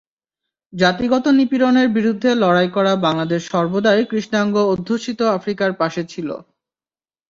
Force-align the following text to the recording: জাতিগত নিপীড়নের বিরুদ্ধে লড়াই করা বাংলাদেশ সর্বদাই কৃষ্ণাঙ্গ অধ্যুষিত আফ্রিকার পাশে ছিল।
জাতিগত 0.73 1.25
নিপীড়নের 1.37 1.87
বিরুদ্ধে 1.89 2.29
লড়াই 2.35 2.69
করা 2.75 2.93
বাংলাদেশ 3.05 3.41
সর্বদাই 3.51 4.01
কৃষ্ণাঙ্গ 4.11 4.55
অধ্যুষিত 4.73 5.19
আফ্রিকার 5.37 5.71
পাশে 5.81 6.03
ছিল। 6.11 6.29